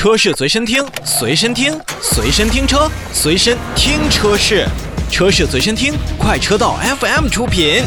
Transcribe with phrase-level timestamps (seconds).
[0.00, 4.66] 车市随身听，随身听，随身听车，随身听车市，
[5.10, 7.82] 车市随身听，快车道 FM 出品。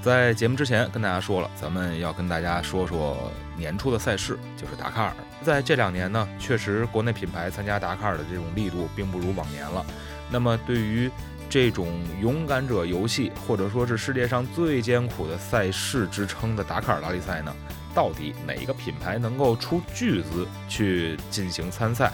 [0.00, 3.16] 在节目之前跟大家说了，咱们要跟大家说说
[3.56, 5.12] 年初的赛事，就是达喀尔。
[5.42, 9.84] 在这两年呢，确实国内品牌参加达喀尔的这种力度并不如往年了。
[10.32, 11.10] 那么对于
[11.50, 11.88] 这种
[12.20, 17.54] 勇敢者游戏，或者说是世界上最艰苦的赛事之称的达喀尔拉力赛呢，
[17.94, 22.10] 到底哪一个品牌能够出巨资去进行参赛？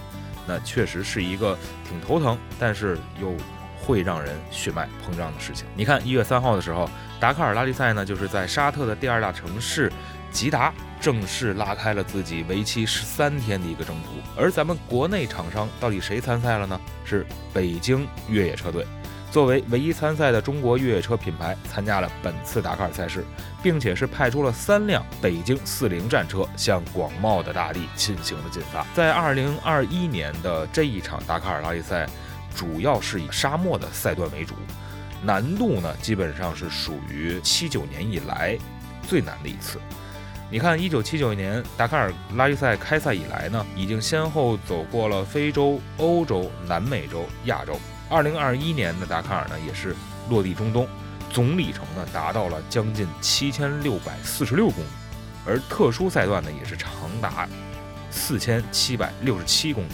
[0.46, 1.56] 那确实是一个
[1.88, 3.32] 挺头疼，但是又
[3.80, 5.66] 会让人血脉膨胀的事情。
[5.74, 6.88] 你看，一月三号的时候，
[7.18, 9.90] 达喀尔拉力赛呢，就是在沙特的第二大城市
[10.30, 14.40] 吉达正式拉开了自己为期十三天的一个征途。
[14.40, 16.78] 而咱们国内厂商到底谁参赛了呢？
[17.04, 18.86] 是北京越野车队，
[19.30, 23.24] 作为唯一参赛的中国越野车品牌，参加了本次达喀尔赛事，
[23.62, 28.84] 并且是派出了三辆北京四零战车向广袤的大地进行了进发。
[28.94, 32.06] 在二零二一年的这一场达喀尔拉力赛。
[32.54, 34.54] 主要是以沙漠的赛段为主，
[35.22, 38.58] 难度呢基本上是属于七九年以来
[39.02, 39.78] 最难的一次。
[40.50, 47.78] 你看，一九七九年达喀尔拉力赛开赛以来呢，已经先后走过了非洲、欧洲、南美洲、亚洲。
[48.08, 49.94] 二零二一年的达喀尔呢，也是
[50.30, 50.88] 落地中东，
[51.30, 54.88] 总里程呢达到了将近七千六百四十六公里，
[55.44, 57.46] 而特殊赛段呢也是长达
[58.10, 59.92] 四千七百六十七公里。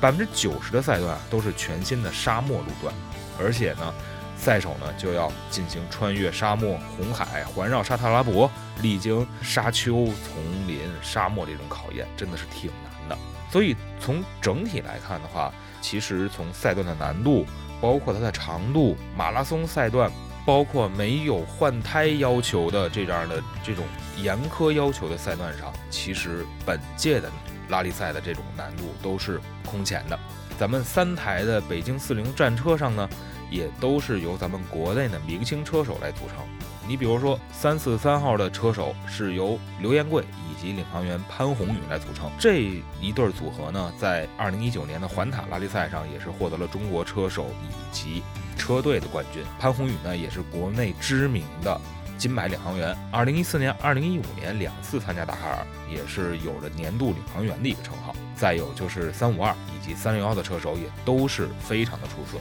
[0.00, 2.94] 百分之九十的赛段都是全新的沙漠路段，
[3.40, 3.92] 而且呢，
[4.36, 13.18] 赛手呢就要进行穿越沙漠、红海、环绕沙特阿拉伯，历经沙丘、丛林、沙漠这种考验，真的是挺难的。
[13.50, 17.44] 所以从整体来看的话，其实从赛段的难度，
[17.80, 20.08] 包括它的长度，马拉松赛段，
[20.46, 23.84] 包括没有换胎要求的这样的这种
[24.16, 27.28] 严苛要求的赛段上，其实本届的。
[27.68, 30.18] 拉力赛的这种难度都是空前的。
[30.58, 33.08] 咱们三台的北京四零战车上呢，
[33.50, 36.44] 也都是由咱们国内的明星车手来组成。
[36.86, 42.30] 你比如说，三四三号的车手是由刘彦贵以及领航员潘宏宇来组成。
[42.40, 42.62] 这
[43.00, 48.22] 一对组合呢，在二零一九年的环塔拉力赛上也是获得了中国车手以及
[48.56, 49.44] 车队的冠军。
[49.60, 51.78] 潘宏宇呢，也是国内知名的。
[52.18, 58.14] 金牌领航员，二零一四年、二零一五年两次参加达喀尔，也是有着年度领航员的一个称号。
[58.34, 62.38] 再有就是三五二以及三零幺的车手也都是非常的出色。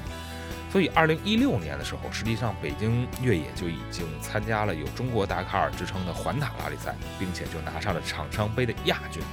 [0.70, 9.24] 所以二零一六年的时候，实际上北京越野就已经参加了有中国达喀尔之称的环塔拉力赛，并且就拿上了厂商杯的亚军。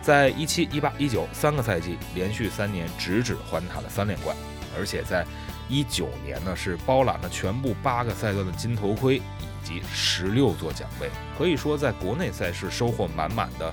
[0.00, 4.36] 在一七、一八、一九三个赛季连续三年直指环塔的三连冠，
[4.78, 5.26] 而且在
[5.68, 9.20] 一九年呢是包揽了全部八个赛段的金头盔。
[9.66, 13.72] 及十六座奖杯，可以说在国内赛事收获满满的。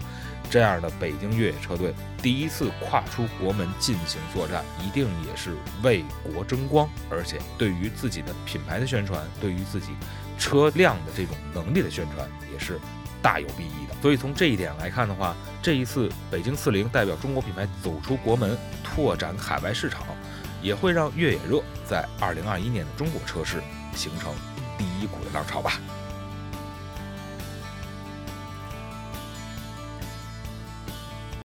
[0.49, 9.87] 这样的北京越野车队第一次跨出国门进行作战，一定也是为国争光，而且对于自己的品牌的宣传，对于自己
[10.37, 12.79] 车辆的这种能力的宣传，也是
[13.19, 13.95] 大有裨益的。
[13.99, 20.03] 所以从这一点来看的话，这一次北京四零代表中国品牌走出国门，拓展海外市场，
[20.61, 23.63] 也会让越野热在二零二一年的中国车市
[23.95, 24.31] 形成。
[24.83, 25.79] 第一股的浪潮吧。